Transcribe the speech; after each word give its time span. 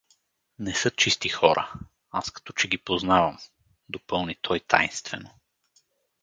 —Не 0.59 0.73
са 0.75 0.91
чисти 0.91 1.29
хора… 1.29 1.73
аз 2.11 2.31
като 2.31 2.53
че 2.53 2.67
ги 2.67 2.77
познавам— 2.77 3.37
допълни 3.89 4.35
той 4.35 4.59
тайнствено. 4.59 5.29